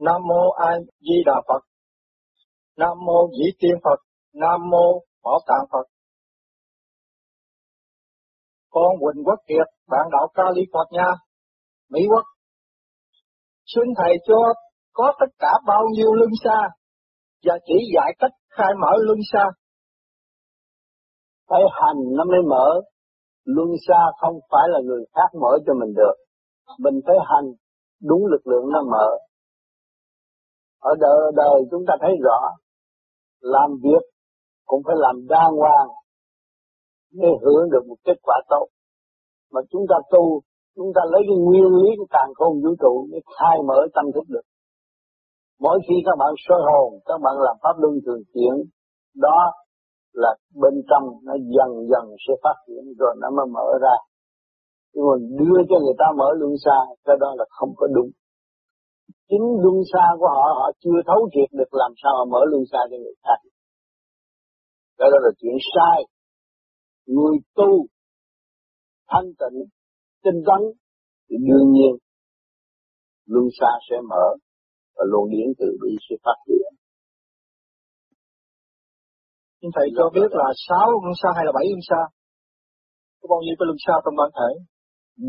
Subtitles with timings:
[0.00, 0.70] Nam mô A
[1.00, 1.62] Di Đà Phật.
[2.76, 4.00] Nam mô Dĩ Tiên Phật.
[4.34, 4.86] Nam mô
[5.24, 5.86] Bảo Tạng Phật.
[8.70, 11.10] Con Quỳnh Quốc Kiệt, bạn đạo Ca Lý Phật nha,
[11.90, 12.24] Mỹ Quốc.
[13.66, 14.34] Xin Thầy cho
[14.92, 16.60] có tất cả bao nhiêu lưng xa
[17.44, 19.44] và chỉ dạy cách khai mở luân xa.
[21.48, 22.80] Phải hành nó mới mở,
[23.44, 26.14] luân xa không phải là người khác mở cho mình được.
[26.78, 27.52] Mình phải hành
[28.02, 29.29] đúng lực lượng nó mở.
[30.80, 32.40] Ở đời, đời chúng ta thấy rõ,
[33.40, 34.02] làm việc
[34.66, 35.88] cũng phải làm đàng hoàng
[37.12, 38.66] để hưởng được một kết quả tốt.
[39.52, 40.40] Mà chúng ta tu,
[40.76, 44.04] chúng ta lấy cái nguyên lý của càng khôn vũ trụ để khai mở tâm
[44.14, 44.46] thức được.
[45.60, 48.54] Mỗi khi các bạn soi hồn, các bạn làm pháp luân thường chuyển,
[49.16, 49.52] đó
[50.12, 53.96] là bên trong nó dần dần sẽ phát triển rồi nó mới mở ra.
[54.94, 58.10] Nhưng mà đưa cho người ta mở luân xa, cái đó là không có đúng.
[59.30, 62.62] Chính luân xa của họ, họ chưa thấu triệt được làm sao họ mở luân
[62.72, 63.40] xa cho người khác.
[64.98, 65.98] Đó là chuyện sai.
[67.06, 67.86] Người tu,
[69.10, 69.58] thanh tịnh,
[70.24, 70.60] tinh tấn,
[71.26, 71.92] thì đương nhiên
[73.26, 74.26] luân xa sẽ mở
[74.94, 76.70] và luồng điển từ bi sẽ phát triển.
[79.60, 82.02] Nhưng thầy cho biết là sáu luân xa hay là bảy luân xa?
[83.20, 84.50] Có bao nhiêu cái luân xa trong bản thể?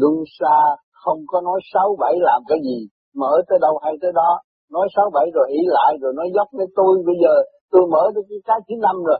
[0.01, 0.57] Luân xa
[0.91, 2.79] không có nói sáu bảy làm cái gì,
[3.15, 4.31] mở tới đâu hay tới đó.
[4.71, 7.33] Nói sáu bảy rồi ý lại rồi nói dốc với tôi bây giờ
[7.71, 9.19] tôi mở được cái cái thứ năm rồi.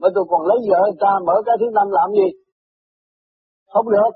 [0.00, 2.28] Mà tôi còn lấy vợ người ta mở cái thứ năm làm gì?
[3.72, 4.12] Không được.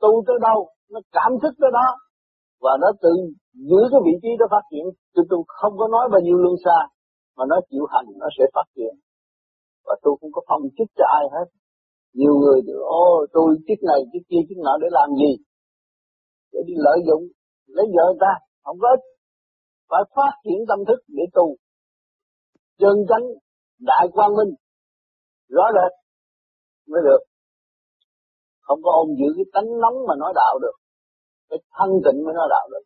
[0.00, 0.58] Tu tới đâu,
[0.92, 1.86] nó cảm thức tới đó.
[2.64, 3.12] Và nó tự
[3.68, 4.84] giữ cái vị trí đó phát triển.
[5.14, 6.78] Tôi, tôi không có nói bao nhiêu luân xa,
[7.36, 8.94] mà nó chịu hành nó sẽ phát triển.
[9.86, 11.46] Và tôi không có phong chức cho ai hết.
[12.14, 12.72] Nhiều người thì,
[13.04, 15.32] ô tôi chức này, chức kia, chức nọ để làm gì?
[16.52, 17.22] Để đi lợi dụng,
[17.76, 18.32] lấy vợ người ta,
[18.62, 19.04] không có ích.
[19.90, 21.56] Phải phát triển tâm thức để tu.
[22.78, 23.24] Chân chánh,
[23.78, 24.54] đại quang minh,
[25.48, 25.92] rõ rệt
[26.90, 27.22] mới được.
[28.60, 30.76] Không có ôm giữ cái tánh nóng mà nói đạo được.
[31.48, 32.84] Cái thanh tịnh mới nói đạo được.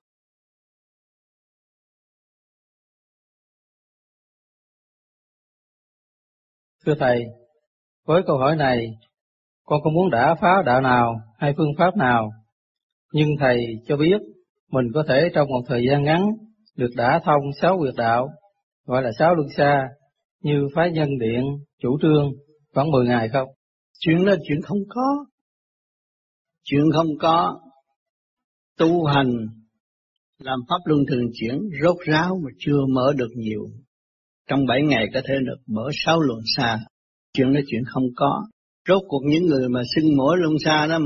[6.86, 7.24] Thưa Thầy,
[8.06, 8.86] với câu hỏi này,
[9.64, 12.30] con không muốn đã phá đạo nào hay phương pháp nào,
[13.12, 14.33] nhưng Thầy cho biết
[14.74, 16.22] mình có thể trong một thời gian ngắn
[16.76, 18.28] được đã thông sáu quyệt đạo,
[18.86, 19.88] gọi là sáu luân xa,
[20.42, 21.44] như phái nhân điện,
[21.82, 22.32] chủ trương,
[22.74, 23.48] khoảng 10 ngày không?
[23.98, 25.26] Chuyện đó chuyện không có.
[26.64, 27.60] Chuyện không có.
[28.78, 29.32] Tu hành,
[30.38, 33.66] làm pháp luân thường chuyển, rốt ráo mà chưa mở được nhiều.
[34.48, 36.78] Trong bảy ngày có thể được mở sáu luân xa.
[37.32, 38.42] Chuyện đó chuyện không có.
[38.88, 40.98] Rốt cuộc những người mà xưng mỗi luân xa nó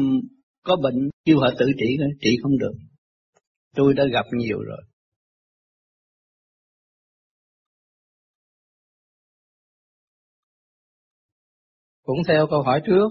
[0.65, 2.73] có bệnh, kêu họ tự trị, trị không được.
[3.79, 4.79] Tôi đã gặp nhiều rồi.
[12.03, 13.09] Cũng theo câu hỏi trước,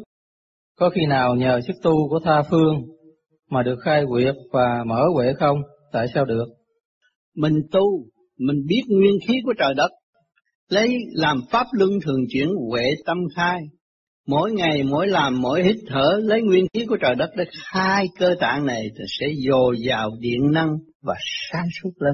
[0.75, 2.75] có khi nào nhờ sức tu của tha phương
[3.50, 5.57] mà được khai quyệt và mở huệ không?
[5.91, 6.45] Tại sao được?
[7.35, 8.03] Mình tu,
[8.38, 9.89] mình biết nguyên khí của trời đất,
[10.69, 13.61] lấy làm pháp luân thường chuyển huệ tâm khai.
[14.27, 18.05] Mỗi ngày mỗi làm mỗi hít thở lấy nguyên khí của trời đất để khai
[18.19, 20.69] cơ tạng này thì sẽ dồi dào điện năng
[21.01, 21.15] và
[21.51, 22.13] sáng suốt lên.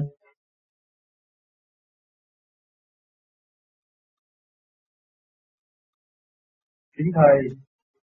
[6.96, 7.56] Kính Thầy,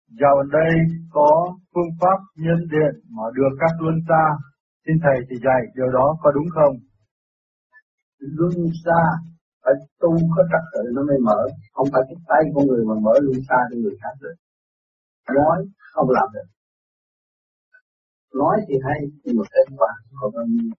[0.07, 0.73] dạo đây
[1.11, 4.23] có phương pháp nhân điện mở được các luân xa.
[4.85, 6.75] Xin Thầy thì dạy điều đó có đúng không?
[8.19, 8.53] Luân
[8.85, 9.01] xa
[9.65, 11.39] phải tu có trật tự nó mới mở,
[11.75, 14.35] không phải cái tay của người mà mở luôn xa cho người khác được.
[15.37, 15.57] Nói
[15.93, 16.47] không làm được.
[18.39, 20.71] Nói thì hay, nhưng mà kết quả không bao nhiêu.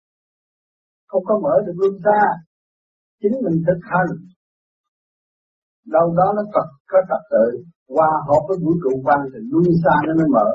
[1.10, 2.20] Không có mở được luôn xa.
[3.20, 4.10] Chính mình thực hành.
[5.94, 7.46] Đâu đó nó có, có trật tự,
[7.94, 10.46] qua hợp với vũ trụ quan thì luôn xa nó mới mở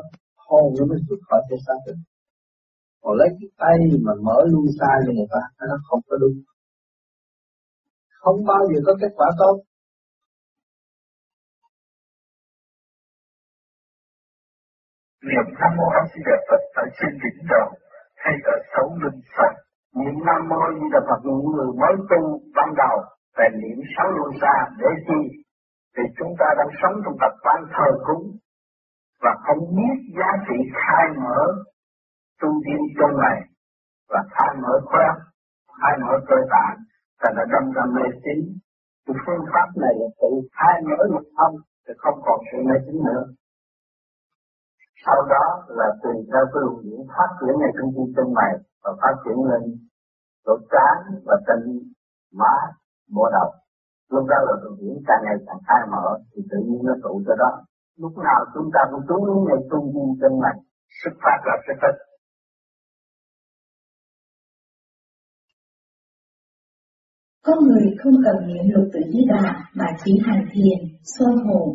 [0.47, 1.99] hồn nó mới xuất khỏi thể xác được
[3.01, 6.35] còn lấy cái tay mà mở luôn xa cho người ta nó không có đúng
[8.23, 9.55] không bao giờ có kết quả tốt.
[15.29, 17.67] Niệm nam mô a di đà phật ở trên đỉnh đầu
[18.23, 19.53] hay ở sáu lưng phật
[19.99, 22.21] niệm nam mô a di đà phật, những người mới tu
[22.55, 22.97] ban đầu
[23.37, 25.19] và niệm sáu luân xa để chi?
[25.95, 28.25] Thì chúng ta đang sống trong tập quán thờ cúng
[29.23, 31.41] và không biết giá trị khai mở
[32.41, 33.39] tu tiên trong này
[34.09, 35.07] và khai mở khoa
[35.81, 36.77] khai mở cơ tạng
[37.21, 38.39] thành là đâm ra mê tín.
[39.03, 41.55] Thì phương pháp này là tự thay mở một không
[41.87, 43.23] thì không còn sự mê tín nữa.
[45.05, 45.45] Sau đó
[45.79, 48.53] là tùy theo cái luồng điển phát triển này trong tim chân mày
[48.83, 49.61] và phát triển lên
[50.45, 50.97] chỗ trán
[51.27, 51.59] và chân
[52.39, 52.53] má,
[53.15, 53.49] bộ đầu
[54.13, 57.21] lúc đó là luồng điển càng ngày càng khai mở, thì tự nhiên nó tụ
[57.27, 57.51] cho đó
[57.97, 60.55] lúc nào chúng ta cũng chú ý ngày trung vi chân mày
[60.99, 61.97] xuất phát là cái tích
[67.45, 71.67] Có người không cần niệm lục tự di đà mà chỉ hành thiền, soi hồn,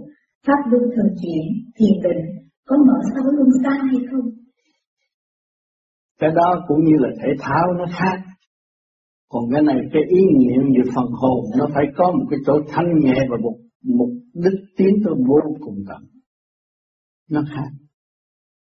[0.47, 1.45] pháp luân thường chuyển,
[1.77, 2.25] thiền định,
[2.67, 4.31] có mở sáu luân xa hay không?
[6.21, 8.23] Cái đó cũng như là thể thao nó khác.
[9.29, 12.53] Còn cái này cái ý niệm về phần hồn nó phải có một cái chỗ
[12.69, 16.03] thanh nhẹ và một mục đích tiến tới vô cùng tận.
[17.31, 17.71] Nó khác.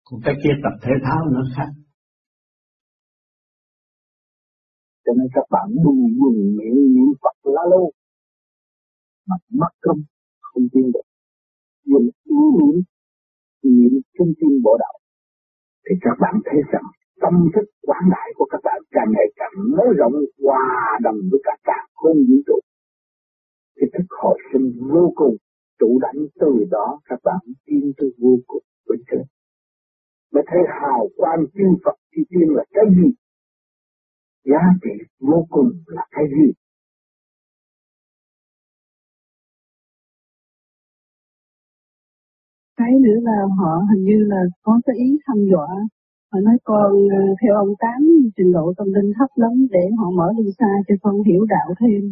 [0.04, 1.68] Còn cái kia tập thể thao nó khác.
[5.10, 7.90] Cho nên các bạn đừng dùng miệng niệm Phật la lô
[9.28, 10.00] mà mất công
[10.40, 11.06] không tin được.
[11.84, 12.76] Dùng ý niệm
[13.62, 14.96] niệm chân tâm bộ đạo
[15.84, 16.88] thì các bạn thấy rằng
[17.20, 20.12] tâm thức quảng đại của các bạn càng ngày càng mở rộng
[20.44, 22.58] hòa đồng với cả cả không vũ trụ.
[23.76, 25.36] Cái thức hồi sinh vô cùng,
[25.78, 29.22] trụ đánh từ đó các bạn tin tới vô cùng bên trên.
[30.32, 33.19] Mới thấy hào quang tiên Phật chi tiên là cái gì?
[34.50, 36.52] Giá trị vô cùng là cái gì?
[42.76, 45.68] Cái nữa là họ hình như là có cái ý hăm dọa
[46.32, 48.00] Họ nói con ờ, theo ông Tám
[48.36, 51.68] trình độ tâm linh thấp lắm để họ mở linh xa cho con hiểu đạo
[51.80, 52.02] thêm.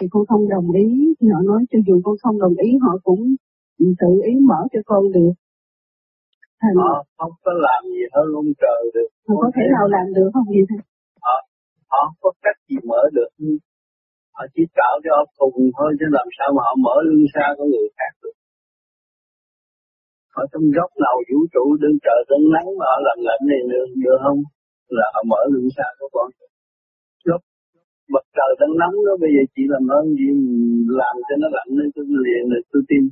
[0.00, 2.92] Thì con không đồng ý, thì họ nói cho dù con không đồng ý họ
[3.02, 3.22] cũng
[4.00, 5.32] tự ý mở cho con được.
[6.60, 6.76] Thành...
[6.76, 9.08] Họ không có làm gì hơn ông trời được.
[9.28, 10.78] Họ có thể nào làm được không vậy thầy?
[11.92, 13.30] Họ, có cách gì mở được.
[14.36, 15.24] Họ chỉ tạo cho họ
[15.54, 18.36] cùng thôi chứ làm sao mà họ mở lưng xa của người khác được.
[20.42, 23.62] Ở trong góc nào vũ trụ đứng trời đứng nắng mà họ làm lạnh này
[23.72, 24.40] được, được không?
[24.98, 26.28] Là họ mở lưng xa của con.
[27.28, 27.40] Góc
[28.14, 30.28] mặt trời đang nóng đó bây giờ chỉ làm ơn gì
[31.00, 33.02] làm cho nó lạnh nên tôi liền là tôi tin.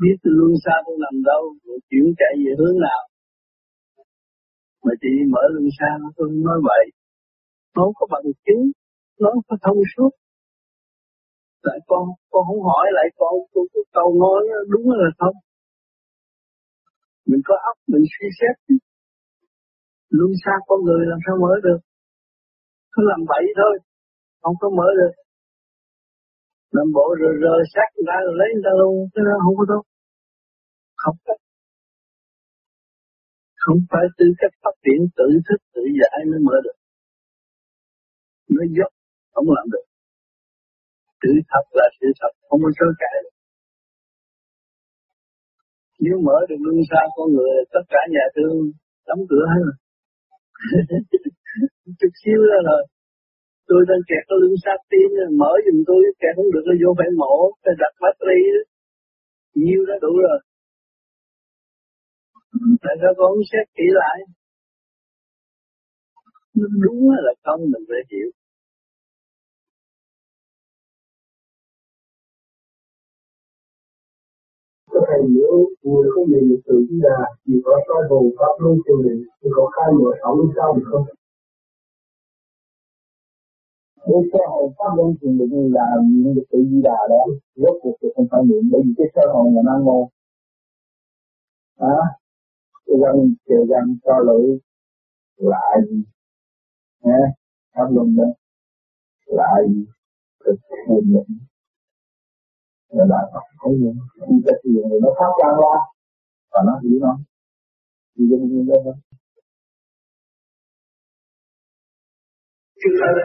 [0.00, 1.42] Biết tôi luôn xa tôi nằm đâu
[1.88, 3.02] chuyển chạy về hướng nào.
[4.84, 6.84] Mà chị mở lưng xa tôi nói vậy
[7.76, 8.62] nó có bằng chứng.
[9.20, 10.10] Nó có thông suốt.
[11.62, 14.40] Lại con con không hỏi, lại con tôi có câu nói,
[14.72, 15.36] đúng là không?
[17.26, 18.54] Mình có óc, mình suy xét.
[20.08, 21.80] Luôn xa con người làm sao mở được?
[22.92, 23.74] Cứ làm bậy thôi,
[24.42, 25.14] không có mở được.
[26.76, 29.56] Làm bộ rồi rời xác người ta rồi lấy người ta luôn, cái đó không
[29.58, 29.82] có tốt.
[31.02, 31.34] Không có.
[33.62, 36.76] Không phải tư cách phát triển tự thức, tự giải mới mở được
[38.56, 38.92] nó dốc,
[39.34, 39.86] không làm được.
[41.22, 43.14] Sự thật là sự thật, không có chối cãi
[46.04, 48.56] nếu mở được luân xa con người, tất cả nhà thương
[49.08, 49.76] đóng cửa hết rồi.
[51.98, 52.82] Chút xíu đó rồi
[53.68, 55.08] tôi đang kẹt cái lưng sát tim
[55.40, 58.62] mở giùm tôi, kẹt không được nó vô phải mổ, phải đặt battery đó.
[59.62, 60.38] Nhiêu đó đủ rồi.
[62.84, 64.18] Tại sao con không xét kỹ lại?
[66.84, 68.28] Đúng là không, mình phải hiểu.
[74.98, 78.54] Các thầy hiểu người không về được tự chỉ là chỉ có soi hồn pháp
[78.62, 81.06] luân thiền định thì có khai mở sáu luân sao được không?
[84.08, 87.22] Nếu sơ hồn pháp luân thiền định là niệm được tự di đà đó,
[87.56, 90.08] rốt cuộc thì không phải niệm bởi vì cái sơ hồn là nam mô.
[91.76, 91.98] À,
[92.86, 94.58] cái văn kêu văn cho lưỡi
[95.36, 96.02] lại gì?
[97.04, 97.22] Nha,
[97.74, 98.28] pháp luân đó
[99.26, 99.62] lại
[100.44, 100.58] thực
[100.88, 101.38] hiện định
[102.96, 103.90] là đại Phật thấy gì
[104.24, 105.74] khi ta thiền thì nó phát quang ra.
[106.52, 107.12] Và nó hiểu nó.
[108.14, 108.94] Thì dân như thế đó.
[112.80, 113.16] Trước hết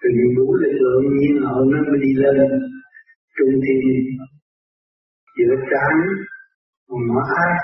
[0.00, 2.36] từ đủ lực lượng nhiên hậu nó mới đi lên.
[3.36, 3.78] Trung thiên
[5.36, 5.94] giữa trán
[7.08, 7.58] mở ác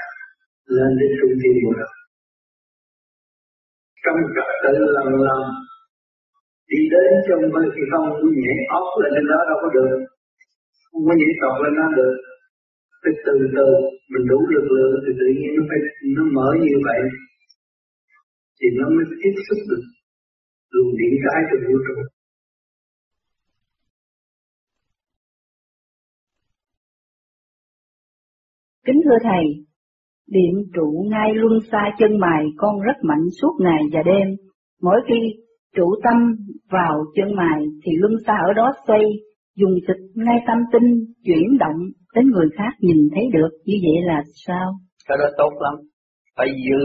[0.77, 1.93] lên đến trung thiên một lần
[4.05, 5.41] trong trật tự lần lần,
[6.71, 8.07] đi đến trong hơi khi không
[8.45, 9.93] nhảy óc lên trên đó đâu có được
[10.93, 12.17] không có nhảy tọt lên nó được.
[13.03, 13.67] Phải từ từ
[14.13, 15.81] mình đủ lực lượng thì tự nhiên nó phải
[16.17, 17.01] nó mở như vậy.
[18.59, 19.83] Thì nó mới tiếp xúc được
[20.73, 21.95] luồng điện cái từ vũ trụ.
[28.87, 29.45] Kính thưa Thầy,
[30.27, 34.29] điện trụ ngay luân xa chân mày con rất mạnh suốt ngày và đêm.
[34.83, 35.21] Mỗi khi
[35.77, 36.17] trụ tâm
[36.71, 39.03] vào chân mày thì luân xa ở đó xoay
[39.61, 40.89] dùng tịch ngay tâm tinh
[41.27, 41.79] chuyển động
[42.15, 44.73] đến người khác nhìn thấy được như vậy là sao?
[45.09, 45.75] Cái đó tốt lắm,
[46.37, 46.81] phải giữ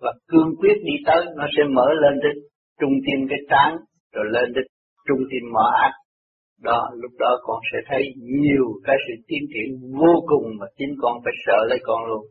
[0.00, 2.36] và cương quyết đi tới nó sẽ mở lên đến
[2.80, 3.76] trung tim cái trán
[4.14, 4.64] rồi lên đến
[5.08, 5.92] trung tim mở ác.
[6.62, 9.68] Đó lúc đó con sẽ thấy nhiều cái sự tiến triển
[10.00, 12.22] vô cùng mà chính con phải sợ lấy con luôn.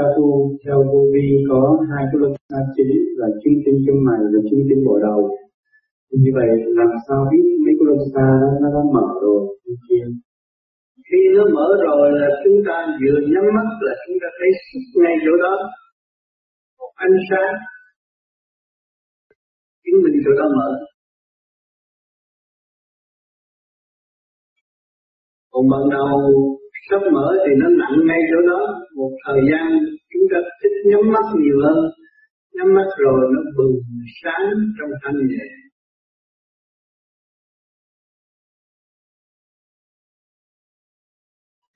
[0.00, 0.28] Ta tu
[0.64, 4.40] theo vô vi có hai cái luân xa chính là trung tinh chân mày và
[4.48, 5.20] trung tinh bộ đầu.
[6.22, 9.40] Như vậy làm sao biết mấy cái luân xa đó nó đã mở rồi?
[9.88, 10.04] Kia
[11.08, 14.50] khi nó mở rồi là chúng ta vừa nhắm mắt là chúng ta thấy
[15.02, 15.54] ngay chỗ đó.
[16.78, 17.52] Một ánh sáng
[19.84, 20.70] chứng minh chỗ đó mở.
[25.50, 26.59] Còn ban đầu
[26.90, 28.60] sắp mở thì nó nặng ngay chỗ đó
[28.96, 29.68] một thời gian
[30.12, 31.78] chúng ta thích nhắm mắt nhiều hơn
[32.56, 33.74] nhắm mắt rồi nó bừng
[34.22, 34.46] sáng
[34.78, 35.46] trong thanh nhẹ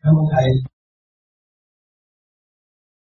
[0.03, 0.49] Cảm ơn Thầy.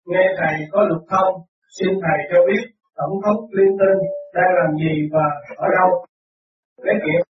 [0.06, 1.34] Nghe Thầy có luật thông,
[1.80, 2.64] xin Thầy cho biết
[2.96, 3.98] Tổng thống Clinton
[4.36, 5.26] đang làm gì và
[5.58, 6.06] ở đâu?
[6.78, 7.29] Lấy kịp.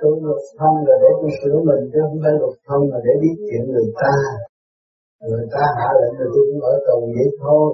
[0.00, 3.12] Tôi luật thông là để tôi sửa mình, chứ không phải luật thông là để
[3.22, 4.14] biết chuyện người ta.
[5.30, 7.66] Người ta hạ lệnh là tôi cũng ở tù vậy thôi.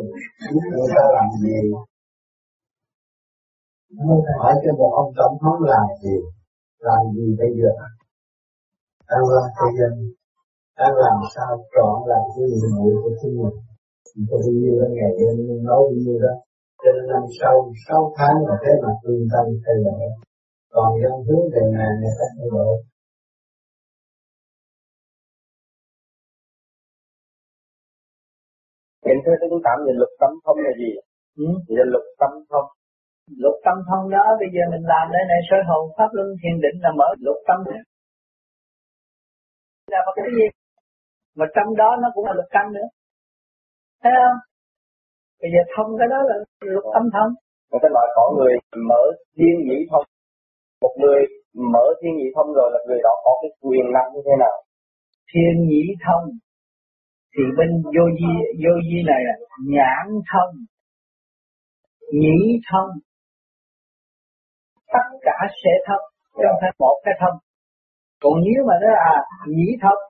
[0.53, 1.59] Biết người ta làm gì.
[4.41, 6.17] Hỏi cho một ông tổng thống làm gì?
[6.89, 7.73] Làm gì bây giờ?
[9.11, 9.95] đang làm cho dân
[10.79, 13.57] đang làm sao chọn làm cái nhiệm vụ của chính mình
[14.17, 16.35] mình có bao nhiêu đó ngày đêm nói bao nhiêu đó
[16.83, 17.55] cho nên năm sau,
[17.89, 20.01] sáu tháng là thế mà tương tâm thay đổi
[20.75, 22.75] còn dân hướng về ngàn người ta thay đổi
[29.07, 30.91] Hiện thế tôi cảm nhận luật tâm thông là gì?
[31.45, 31.49] Ừ?
[31.77, 32.69] Là luật tâm thông.
[33.43, 36.57] Luật tâm thông đó bây giờ mình làm đây này soi hồn pháp luân thiền
[36.65, 37.59] định là mở luật tâm
[39.93, 40.47] là một cái gì?
[41.39, 42.89] Mà trong đó nó cũng là luật căn nữa.
[44.03, 44.39] Thấy không?
[45.41, 46.37] Bây giờ thông cái đó là
[46.75, 47.31] luật tâm thông.
[47.71, 48.53] Một cái loại có người
[48.91, 49.03] mở
[49.37, 50.05] thiên nhĩ thông
[50.85, 51.21] một người
[51.73, 54.57] mở thiên nhị thông rồi là người đó có cái quyền năng như thế nào?
[55.31, 56.25] Thiên nhị thông.
[57.33, 59.35] Thì bên vô di vô di này là
[59.75, 60.53] nhãn thông.
[62.21, 62.39] Nhĩ
[62.71, 62.91] thông.
[64.95, 66.05] Tất cả sẽ thông
[66.43, 67.37] trong phải một cái thông.
[68.23, 69.17] Còn nếu mà nó là
[69.57, 70.01] nhĩ thông,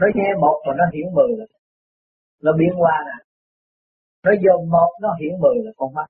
[0.00, 1.48] nó nghe một rồi nó hiểu mười rồi.
[2.44, 3.16] Nó biến qua nè.
[4.24, 6.08] Nó dồn một, nó hiểu mười là con mắt.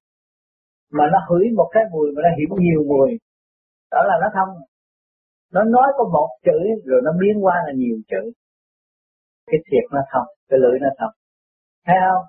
[0.96, 3.11] Mà nó hửi một cái mùi mà nó hiểu nhiều mùi
[3.92, 4.50] đó là nó thông
[5.54, 8.22] nó nói có một chữ, rồi nó biến qua là nhiều chữ.
[9.49, 11.14] Cái thiệt nó thông cái lưỡi nó thông
[11.87, 12.25] thấy không?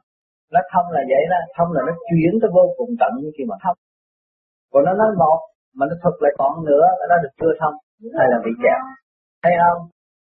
[0.54, 1.40] Nó thông là vậy đó.
[1.58, 3.78] Thông là nó chuyển tới vô cùng tận như khi mà thông
[4.72, 5.40] còn nó nói một,
[5.78, 7.76] mà nó thực lại còn nữa nó được chưa thông,
[8.20, 8.82] hay là bị kẹt.
[9.44, 9.82] Thấy không?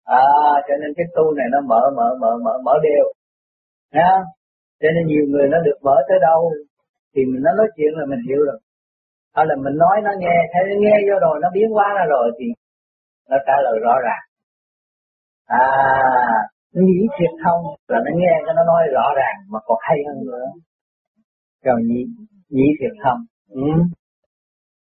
[0.04, 0.24] À
[0.66, 3.06] cho nên cái tu này nó mở mở mở mở mở đều.
[3.92, 4.12] Nha
[4.80, 6.52] cho nên nhiều người nó được mở tới đâu,
[7.14, 8.58] thì mình nó nói chuyện là mình hiểu rồi.
[9.36, 12.04] Đó là mình nói nó nghe, thấy nó nghe vô rồi, nó biến hóa ra
[12.14, 12.46] rồi thì
[13.30, 14.24] nó trả lời rõ ràng.
[15.46, 15.64] À
[16.82, 17.60] nghĩ thiệt không?
[17.88, 20.46] Là nó nghe cái nó nói rõ ràng mà còn hay hơn nữa.
[21.64, 22.02] Rồi nhị
[22.48, 23.20] nhị thiệt không?
[23.48, 23.70] Ừ.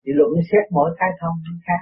[0.05, 1.81] thì luận xét mỗi cái thông khác.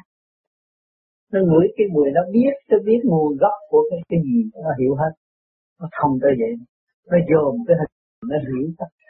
[1.31, 4.69] Nó ngửi cái mùi, nó biết nó biết nguồn gốc của cái cái gì, nó
[4.79, 5.11] hiểu hết.
[5.79, 6.53] Nó thông tới vậy.
[7.11, 7.93] Nó dồn cái hình,
[8.31, 9.00] nó hiểu tất cả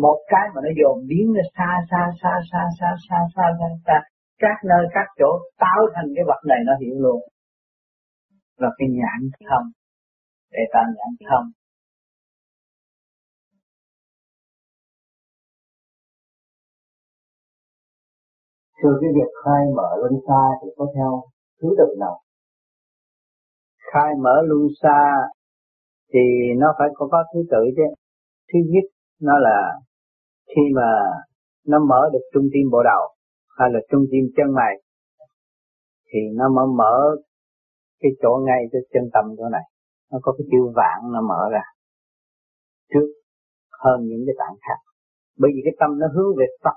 [0.00, 3.68] một cái mà nó dồn biến nó xa xa xa xa xa xa xa xa
[3.86, 4.00] xa
[4.38, 7.20] các nơi các chỗ tạo thành cái vật này nó hiểu luôn
[8.56, 9.66] là cái nhãn thông
[10.52, 11.46] để ta nhãn thông
[18.82, 21.22] Từ cái việc khai mở luân xa thì có theo
[21.60, 22.20] thứ tự nào?
[23.92, 25.00] Khai mở luân xa
[26.12, 26.20] thì
[26.56, 27.82] nó phải có, có thứ tự chứ.
[28.52, 28.84] Thứ nhất
[29.22, 29.72] nó là
[30.48, 30.88] khi mà
[31.66, 33.14] nó mở được trung tim bộ đầu
[33.58, 34.74] hay là trung tim chân mày
[36.08, 37.16] thì nó mới mở
[38.00, 39.66] cái chỗ ngay cái chân tâm chỗ này
[40.12, 41.62] nó có cái chữ vạn nó mở ra
[42.92, 43.06] trước
[43.82, 44.80] hơn những cái tạng khác
[45.38, 46.76] bởi vì cái tâm nó hướng về Phật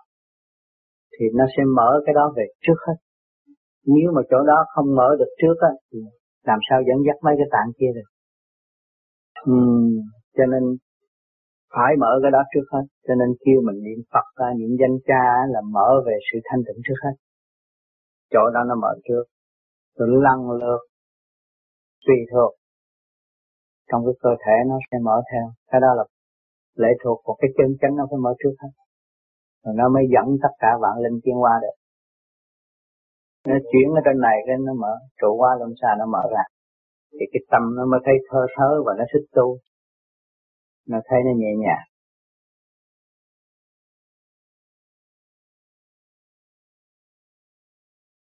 [1.19, 2.97] thì nó sẽ mở cái đó về trước hết.
[3.85, 5.99] Nếu mà chỗ đó không mở được trước á, thì
[6.43, 8.09] làm sao dẫn dắt mấy cái tạng kia được.
[9.51, 9.89] Uhm,
[10.37, 10.63] cho nên
[11.73, 12.85] phải mở cái đó trước hết.
[13.07, 16.61] Cho nên kêu mình niệm Phật ra, niệm danh cha là mở về sự thanh
[16.67, 17.15] tịnh trước hết.
[18.33, 19.23] Chỗ đó nó mở trước.
[19.97, 20.81] Rồi lần lượt,
[22.05, 22.53] tùy thuộc.
[23.91, 25.45] Trong cái cơ thể nó sẽ mở theo.
[25.71, 26.03] Cái đó là
[26.75, 28.69] lệ thuộc của cái chân chánh nó phải mở trước hết
[29.65, 31.75] rồi nó mới dẫn tất cả vạn linh tiến qua được
[33.47, 36.43] nó chuyển ở trên này cái nó mở trụ qua lâm xa nó mở ra
[37.11, 39.57] thì cái tâm nó mới thấy thơ thớ và nó thích tu
[40.87, 41.85] nó thấy nó nhẹ nhàng